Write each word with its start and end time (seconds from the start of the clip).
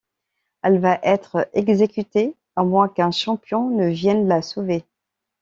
Elle 0.63 0.79
va 0.79 0.99
être 1.03 1.47
exécutée 1.53 2.35
à 2.55 2.63
moins 2.63 2.89
qu'un 2.89 3.11
champion 3.11 3.69
ne 3.69 3.85
vienne 3.87 4.27
la 4.27 4.41
sauver. 4.41 4.83